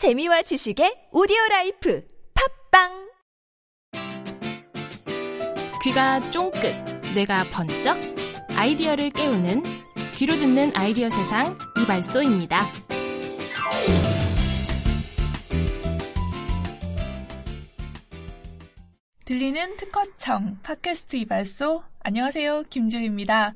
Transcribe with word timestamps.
재미와 0.00 0.40
지식의 0.40 1.08
오디오 1.12 1.36
라이프 1.50 2.02
팟빵 2.70 3.10
귀가 5.82 6.18
쫑긋, 6.30 6.62
뇌가 7.14 7.44
번쩍, 7.50 7.98
아이디어를 8.56 9.10
깨우는 9.10 9.62
귀로 10.14 10.38
듣는 10.38 10.74
아이디어 10.74 11.10
세상 11.10 11.54
이발소입니다. 11.82 12.64
들리는 19.26 19.76
특허청 19.76 20.60
팟캐스트 20.62 21.16
이발소 21.16 21.82
안녕하세요 21.98 22.62
김주입니다. 22.70 23.52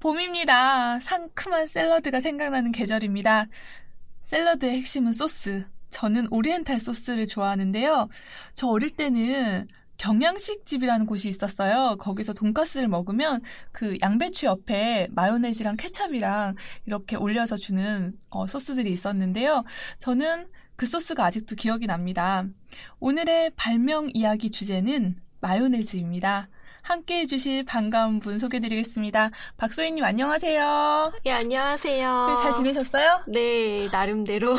봄입니다. 0.00 0.98
상큼한 0.98 1.68
샐러드가 1.68 2.20
생각나는 2.20 2.72
계절입니다. 2.72 3.46
샐러드의 4.24 4.78
핵심은 4.78 5.12
소스. 5.12 5.75
저는 5.90 6.26
오리엔탈 6.30 6.80
소스를 6.80 7.26
좋아하는데요. 7.26 8.08
저 8.54 8.66
어릴 8.68 8.90
때는 8.90 9.68
경양식 9.98 10.66
집이라는 10.66 11.06
곳이 11.06 11.28
있었어요. 11.28 11.96
거기서 11.98 12.34
돈가스를 12.34 12.86
먹으면 12.88 13.40
그 13.72 13.96
양배추 14.02 14.46
옆에 14.46 15.08
마요네즈랑 15.12 15.76
케찹이랑 15.76 16.54
이렇게 16.84 17.16
올려서 17.16 17.56
주는 17.56 18.10
어, 18.28 18.46
소스들이 18.46 18.90
있었는데요. 18.92 19.64
저는 19.98 20.48
그 20.76 20.84
소스가 20.84 21.24
아직도 21.24 21.56
기억이 21.56 21.86
납니다. 21.86 22.44
오늘의 23.00 23.52
발명 23.56 24.10
이야기 24.12 24.50
주제는 24.50 25.16
마요네즈입니다. 25.40 26.48
함께 26.82 27.20
해주실 27.20 27.64
반가운 27.64 28.20
분 28.20 28.38
소개드리겠습니다. 28.38 29.30
박소희님 29.56 30.04
안녕하세요. 30.04 31.12
예, 31.24 31.32
안녕하세요. 31.32 32.26
네, 32.28 32.42
잘 32.42 32.52
지내셨어요? 32.52 33.24
네, 33.28 33.88
나름대로. 33.90 34.56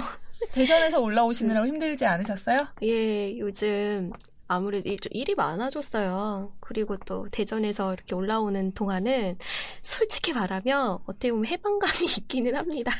대전에서 0.51 0.99
올라오시느라고 0.99 1.67
힘들지 1.67 2.05
않으셨어요? 2.05 2.57
예, 2.83 3.37
요즘 3.39 4.11
아무래도 4.47 4.89
일, 4.89 4.99
일이 5.11 5.35
많아졌어요. 5.35 6.53
그리고 6.59 6.97
또 6.97 7.27
대전에서 7.31 7.93
이렇게 7.93 8.15
올라오는 8.15 8.71
동안은 8.71 9.37
솔직히 9.81 10.33
말하면 10.33 10.99
어떻게 11.05 11.31
보면 11.31 11.45
해방감이 11.45 12.05
있기는 12.19 12.55
합니다. 12.55 12.91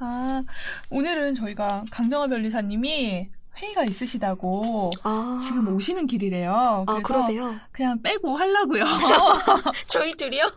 아, 0.00 0.42
오늘은 0.90 1.36
저희가 1.36 1.84
강정화 1.90 2.26
변리사님이 2.26 3.28
회의가 3.58 3.84
있으시다고 3.84 4.90
아, 5.04 5.38
지금 5.40 5.74
오시는 5.74 6.06
길이래요. 6.06 6.84
아, 6.88 7.00
그러세요? 7.02 7.54
그냥 7.70 8.00
빼고 8.02 8.36
하려고요. 8.36 8.84
저희 9.86 10.14
둘이요? 10.14 10.50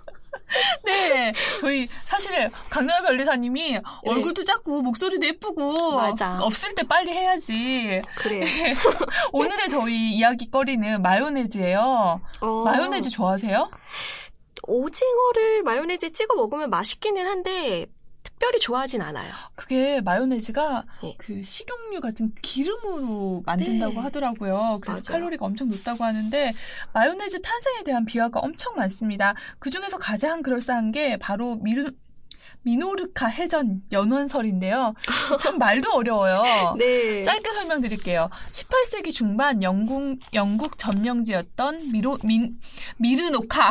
네, 0.83 1.33
저희 1.59 1.87
사실 2.05 2.49
강정화 2.69 3.01
변리사님이 3.01 3.79
얼굴도 4.05 4.43
작고 4.43 4.81
목소리도 4.81 5.25
예쁘고 5.25 6.01
네. 6.01 6.09
맞아. 6.09 6.37
없을 6.41 6.75
때 6.75 6.83
빨리 6.83 7.11
해야지. 7.11 8.01
그래요. 8.15 8.43
오늘의 9.33 9.69
저희 9.69 10.11
이야기거리는 10.11 11.01
마요네즈예요. 11.01 12.21
어, 12.41 12.63
마요네즈 12.63 13.09
좋아하세요? 13.09 13.69
오징어를 14.67 15.63
마요네즈 15.63 16.11
찍어 16.13 16.35
먹으면 16.35 16.69
맛있기는 16.69 17.25
한데 17.27 17.85
특별히 18.45 18.59
좋아하진 18.59 19.01
않아요. 19.01 19.31
그게 19.55 20.01
마요네즈가 20.01 20.85
네. 21.01 21.15
그 21.17 21.41
식용유 21.41 21.99
같은 21.99 22.31
기름으로 22.43 23.41
만든다고 23.43 23.93
네. 23.93 23.99
하더라고요. 24.01 24.79
그래서 24.81 25.01
맞아요. 25.09 25.19
칼로리가 25.19 25.45
엄청 25.45 25.69
높다고 25.69 26.03
하는데 26.03 26.53
마요네즈 26.93 27.41
탄생에 27.41 27.83
대한 27.83 28.05
비화가 28.05 28.39
엄청 28.39 28.75
많습니다. 28.75 29.33
그 29.57 29.71
중에서 29.71 29.97
가장 29.97 30.43
그럴싸한 30.43 30.91
게 30.91 31.17
바로 31.17 31.55
미르 31.55 31.91
미노르카 32.65 33.27
해전 33.27 33.83
연원설인데요. 33.91 34.95
참 35.39 35.57
말도 35.57 35.91
어려워요. 35.91 36.75
네. 36.79 37.23
짧게 37.23 37.53
설명드릴게요. 37.53 38.29
18세기 38.51 39.11
중반 39.13 39.61
영국 39.61 40.19
영국 40.33 40.77
점령지였던 40.77 41.91
미로 41.91 42.17
민 42.23 42.59
미르노카 42.97 43.69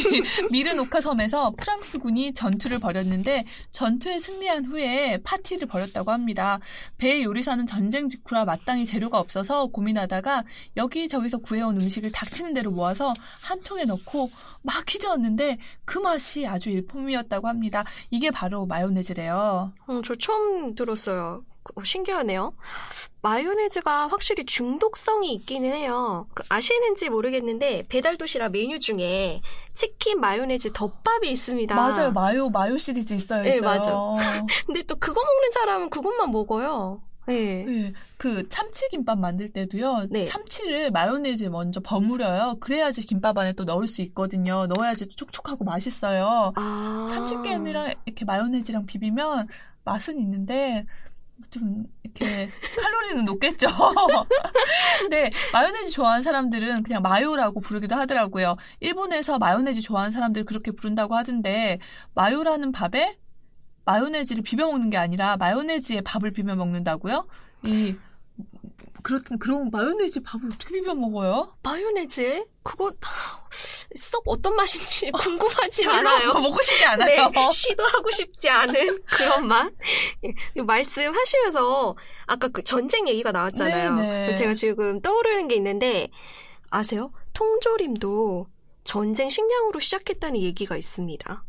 미르노카 0.50 1.00
섬에서 1.00 1.54
프랑스군이 1.58 2.32
전투를 2.32 2.78
벌였는데 2.78 3.44
전투에 3.72 4.18
승리한 4.18 4.66
후에 4.66 5.18
파티를 5.24 5.66
벌였다고 5.66 6.12
합니다. 6.12 6.60
배 6.98 7.24
요리사는 7.24 7.66
전쟁 7.66 8.08
직후라 8.08 8.44
마땅히 8.44 8.86
재료가 8.86 9.18
없어서 9.18 9.66
고민하다가 9.66 10.44
여기저기서 10.76 11.38
구해온 11.38 11.80
음식을 11.80 12.12
닥치는 12.12 12.54
대로 12.54 12.70
모아서 12.70 13.12
한 13.40 13.60
통에 13.62 13.84
넣고 13.84 14.30
막 14.62 14.84
휘저었는데 14.88 15.58
그 15.84 15.98
맛이 15.98 16.46
아주 16.46 16.70
일품이었다고 16.70 17.48
합니다. 17.48 17.84
이게 18.16 18.30
바로 18.30 18.64
마요네즈래요. 18.64 19.72
어, 19.86 20.00
저 20.02 20.14
처음 20.14 20.74
들었어요. 20.74 21.44
어, 21.74 21.84
신기하네요. 21.84 22.54
마요네즈가 23.20 24.06
확실히 24.06 24.44
중독성이 24.46 25.34
있기는 25.34 25.70
해요. 25.70 26.26
그 26.34 26.44
아시는지 26.48 27.10
모르겠는데 27.10 27.84
배달 27.88 28.16
도시락 28.16 28.52
메뉴 28.52 28.78
중에 28.78 29.42
치킨 29.74 30.20
마요네즈 30.20 30.72
덮밥이 30.72 31.28
있습니다. 31.30 31.74
맞아요. 31.74 32.12
마요 32.12 32.48
마요 32.48 32.78
시리즈 32.78 33.12
있어요. 33.12 33.42
네, 33.42 33.56
있어요. 33.56 34.16
근데 34.66 34.82
또 34.84 34.96
그거 34.96 35.20
먹는 35.22 35.50
사람은 35.52 35.90
그것만 35.90 36.30
먹어요. 36.30 37.02
네. 37.26 37.64
네, 37.64 37.92
그 38.16 38.48
참치 38.48 38.88
김밥 38.88 39.18
만들 39.18 39.52
때도요. 39.52 40.06
네. 40.10 40.24
참치를 40.24 40.90
마요네즈에 40.90 41.48
먼저 41.48 41.80
버무려요. 41.80 42.56
그래야지 42.60 43.02
김밥 43.02 43.36
안에 43.36 43.52
또 43.54 43.64
넣을 43.64 43.88
수 43.88 44.02
있거든요. 44.02 44.66
넣어야지 44.66 45.08
촉촉하고 45.08 45.64
맛있어요. 45.64 46.52
아. 46.56 47.08
참치캔이랑 47.10 47.94
이렇게 48.04 48.24
마요네즈랑 48.24 48.86
비비면 48.86 49.48
맛은 49.84 50.18
있는데 50.20 50.86
좀 51.50 51.84
이렇게 52.02 52.50
칼로리는 52.80 53.24
높겠죠. 53.24 53.66
근데 55.00 55.30
마요네즈 55.52 55.90
좋아하는 55.90 56.22
사람들은 56.22 56.82
그냥 56.82 57.02
마요라고 57.02 57.60
부르기도 57.60 57.94
하더라고요. 57.94 58.56
일본에서 58.80 59.38
마요네즈 59.38 59.82
좋아하는 59.82 60.12
사람들 60.12 60.44
그렇게 60.44 60.70
부른다고 60.70 61.14
하던데 61.14 61.78
마요라는 62.14 62.72
밥에 62.72 63.18
마요네즈를 63.86 64.42
비벼 64.42 64.66
먹는 64.66 64.90
게 64.90 64.96
아니라 64.96 65.36
마요네즈에 65.36 66.02
밥을 66.02 66.32
비벼 66.32 66.54
먹는다고요? 66.56 67.26
이 67.64 67.96
그렇든 69.02 69.38
그런 69.38 69.70
마요네즈 69.70 70.20
밥을 70.22 70.50
어떻게 70.52 70.74
비벼 70.80 70.94
먹어요? 70.94 71.56
마요네즈에 71.62 72.44
그거 72.64 72.92
썩 73.94 74.24
어떤 74.26 74.56
맛인지 74.56 75.10
궁금하지 75.16 75.86
않아요. 75.86 76.34
먹고 76.42 76.60
싶지 76.60 76.84
않아요. 76.84 77.30
네, 77.30 77.50
시도하고 77.52 78.10
싶지 78.10 78.48
않은 78.50 79.02
그런 79.06 79.46
맛. 79.46 79.72
예, 80.24 80.34
이 80.56 80.60
말씀하시면서 80.60 81.96
아까 82.26 82.48
그 82.48 82.62
전쟁 82.64 83.06
얘기가 83.08 83.30
나왔잖아요. 83.30 83.94
네, 83.94 84.02
네. 84.02 84.22
그래서 84.24 84.40
제가 84.40 84.54
지금 84.54 85.00
떠오르는 85.00 85.46
게 85.46 85.54
있는데 85.54 86.08
아세요? 86.70 87.12
통조림도 87.32 88.48
전쟁 88.82 89.30
식량으로 89.30 89.78
시작했다는 89.78 90.40
얘기가 90.40 90.76
있습니다. 90.76 91.44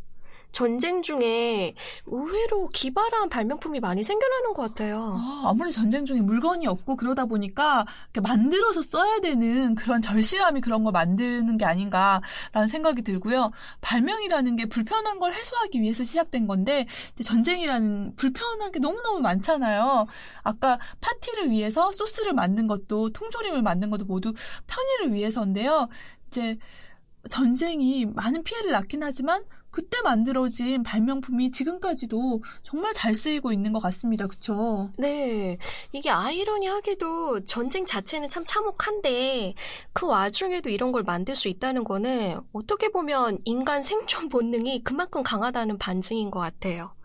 전쟁 0.52 1.04
중에 1.04 1.76
의외로 2.08 2.68
기발한 2.70 3.30
발명품이 3.30 3.80
많이 3.80 4.04
생겨나는 4.04 4.54
것 4.54 4.64
같아요. 4.64 5.14
아, 5.16 5.44
아무리 5.46 5.72
전쟁 5.72 6.06
중에 6.06 6.22
물건이 6.22 6.66
없고 6.66 6.96
그러다 6.96 7.26
보니까 7.26 7.86
만들어서 8.24 8.82
써야 8.82 9.20
되는 9.20 9.76
그런 9.76 10.02
절실함이 10.02 10.62
그런 10.62 10.84
걸 10.84 10.94
만드는 10.94 11.58
게 11.58 11.66
아닌가라는 11.66 12.68
생각이 12.70 13.04
들고요. 13.04 13.52
발명이라는 13.82 14.56
게 14.56 14.66
불편한 14.66 15.20
걸 15.20 15.32
해소하기 15.34 15.82
위해서 15.82 16.04
시작된 16.04 16.48
건데 16.48 16.88
전쟁이라는 17.24 18.16
불편한 18.16 18.72
게 18.72 18.80
너무너무 18.80 19.20
많잖아요. 19.20 20.08
아까 20.42 20.80
파티를 21.02 21.52
위해서 21.52 21.92
소스를 21.92 22.34
만든 22.34 22.68
것도 22.68 23.12
통조림을 23.12 23.62
만든 23.62 23.92
것도 23.92 24.06
모두 24.06 24.34
편의를 24.66 25.14
위해서인데요. 25.14 25.88
이제 26.30 26.58
전쟁이 27.30 28.06
많은 28.06 28.44
피해를 28.44 28.72
낳긴 28.72 29.04
하지만 29.04 29.44
그때 29.78 30.02
만들어진 30.02 30.82
발명품이 30.82 31.52
지금까지도 31.52 32.42
정말 32.64 32.96
잘 32.96 33.14
쓰이고 33.14 33.52
있는 33.52 33.74
것 33.74 33.80
같습니다. 33.80 34.26
그쵸? 34.26 34.90
네, 34.98 35.60
이게 35.92 36.10
아이러니하게도 36.10 37.44
전쟁 37.44 37.86
자체는 37.86 38.28
참 38.28 38.44
참혹한데 38.44 39.54
그 39.94 40.08
와중에도 40.08 40.72
이런 40.72 40.92
걸 40.92 41.04
만들 41.04 41.36
수 41.36 41.48
있다는 41.48 41.84
거는 41.84 42.40
어떻게 42.54 42.90
보면 42.90 43.38
인간 43.46 43.84
생존 43.84 44.30
본능이 44.30 44.84
그만큼 44.84 45.22
강하다는 45.22 45.78
반증인 45.78 46.32
것 46.32 46.40
같아요. 46.40 46.96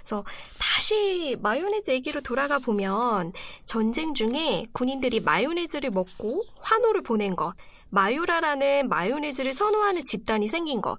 그래서 0.00 0.24
다시 0.58 1.36
마요네즈 1.40 1.92
얘기로 1.92 2.22
돌아가 2.22 2.58
보면 2.58 3.32
전쟁 3.64 4.14
중에 4.14 4.66
군인들이 4.72 5.20
마요네즈를 5.20 5.90
먹고 5.90 6.42
환호를 6.62 7.02
보낸 7.02 7.36
것, 7.36 7.54
마요라라는 7.90 8.88
마요네즈를 8.88 9.52
선호하는 9.54 10.04
집단이 10.04 10.48
생긴 10.48 10.80
것, 10.80 10.98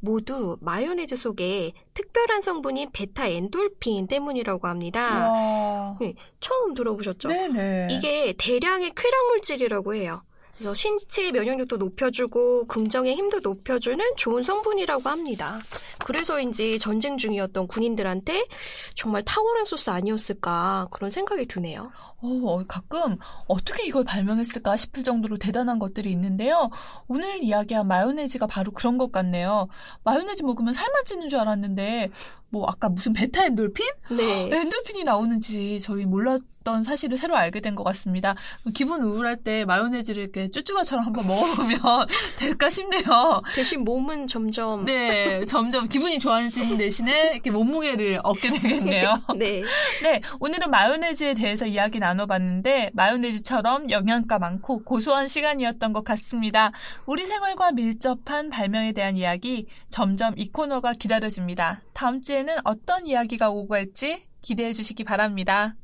모두 0.00 0.56
마요네즈 0.60 1.16
속에 1.16 1.72
특별한 1.94 2.42
성분인 2.42 2.90
베타 2.92 3.26
엔돌핀 3.26 4.06
때문이라고 4.06 4.68
합니다. 4.68 5.30
와. 5.30 5.96
네, 6.00 6.14
처음 6.40 6.74
들어보셨죠? 6.74 7.28
네네. 7.28 7.88
이게 7.90 8.34
대량의 8.38 8.92
쾌락 8.94 9.26
물질이라고 9.28 9.94
해요. 9.94 10.22
그래서 10.56 10.72
신체 10.72 11.30
면역력도 11.32 11.76
높여주고 11.76 12.66
긍정의 12.66 13.14
힘도 13.14 13.40
높여주는 13.40 14.02
좋은 14.16 14.42
성분이라고 14.42 15.08
합니다. 15.08 15.60
그래서인지 16.04 16.78
전쟁 16.78 17.18
중이었던 17.18 17.66
군인들한테 17.66 18.46
정말 18.94 19.22
탁월한 19.22 19.66
소스 19.66 19.90
아니었을까 19.90 20.88
그런 20.90 21.10
생각이 21.10 21.44
드네요. 21.46 21.92
어, 22.22 22.62
가끔 22.66 23.18
어떻게 23.46 23.84
이걸 23.84 24.04
발명했을까 24.04 24.78
싶을 24.78 25.02
정도로 25.02 25.36
대단한 25.36 25.78
것들이 25.78 26.10
있는데요. 26.12 26.70
오늘 27.06 27.42
이야기한 27.42 27.86
마요네즈가 27.86 28.46
바로 28.46 28.72
그런 28.72 28.96
것 28.96 29.12
같네요. 29.12 29.68
마요네즈 30.04 30.42
먹으면 30.42 30.72
살 30.72 30.86
만 30.90 31.04
찌는 31.04 31.28
줄 31.28 31.40
알았는데 31.40 32.10
뭐 32.56 32.66
아까 32.68 32.88
무슨 32.88 33.12
베타 33.12 33.44
엔돌핀? 33.44 33.84
네. 34.16 34.48
엔돌핀이 34.50 35.04
나오는지 35.04 35.78
저희 35.80 36.06
몰랐던 36.06 36.84
사실을 36.84 37.18
새로 37.18 37.36
알게 37.36 37.60
된 37.60 37.76
것 37.76 37.84
같습니다. 37.84 38.34
기분 38.72 39.02
우울할 39.02 39.36
때 39.36 39.66
마요네즈를 39.66 40.22
이렇게 40.22 40.48
쭈쭈바처럼 40.50 41.04
한번 41.04 41.26
먹어보면 41.26 41.78
될까 42.40 42.70
싶네요. 42.70 43.42
대신 43.54 43.84
몸은 43.84 44.26
점점 44.28 44.86
네, 44.86 45.44
점점 45.44 45.86
기분이 45.88 46.18
좋아지는 46.18 46.78
대신에 46.78 47.32
이렇게 47.34 47.50
몸무게를 47.50 48.20
얻게 48.24 48.48
되겠네요. 48.48 49.20
네. 49.36 49.62
네, 50.02 50.22
오늘은 50.40 50.70
마요네즈에 50.70 51.34
대해서 51.34 51.66
이야기 51.66 51.98
나눠봤는데 51.98 52.92
마요네즈처럼 52.94 53.90
영양가 53.90 54.38
많고 54.38 54.82
고소한 54.84 55.28
시간이었던 55.28 55.92
것 55.92 56.02
같습니다. 56.04 56.72
우리 57.04 57.26
생활과 57.26 57.72
밀접한 57.72 58.48
발명에 58.48 58.92
대한 58.92 59.16
이야기 59.18 59.66
점점 59.90 60.32
이 60.38 60.48
코너가 60.48 60.94
기다려집니다. 60.94 61.82
다음 61.96 62.20
주에는 62.20 62.56
어떤 62.64 63.06
이야기가 63.06 63.48
오고 63.48 63.68
갈지 63.68 64.22
기대해 64.42 64.74
주시기 64.74 65.02
바랍니다. 65.02 65.76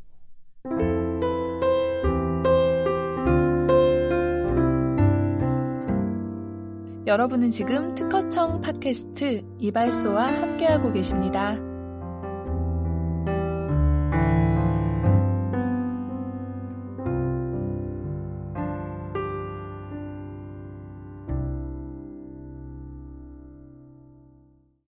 여러분은 7.06 7.50
지금 7.50 7.94
특허청 7.94 8.60
팟캐스트 8.60 9.42
이발소와 9.58 10.26
함께하고 10.26 10.92
계십니다. 10.92 11.56